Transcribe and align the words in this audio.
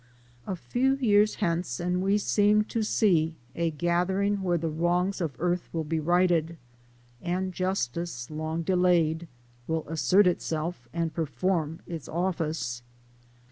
A 0.47 0.55
few 0.55 0.95
years 0.95 1.35
hence 1.35 1.79
and 1.79 2.01
we 2.01 2.17
seem 2.17 2.63
to 2.63 2.81
see 2.81 3.35
a 3.55 3.69
gather 3.69 4.19
ing 4.19 4.41
where 4.41 4.57
the 4.57 4.67
wrongs 4.67 5.21
of 5.21 5.35
earth 5.37 5.69
will 5.71 5.83
be 5.83 5.99
righted, 5.99 6.57
and 7.21 7.53
Justice, 7.53 8.31
long 8.31 8.63
delayed, 8.63 9.27
will 9.67 9.87
assert 9.87 10.25
itself, 10.25 10.87
and 10.91 11.13
perform 11.13 11.81
its 11.85 12.09
office. 12.09 12.81